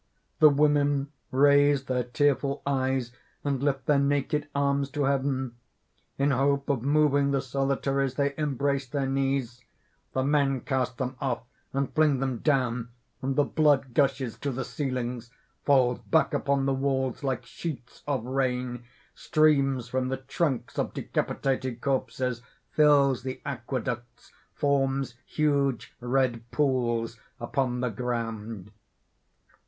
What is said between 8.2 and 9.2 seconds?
embrace their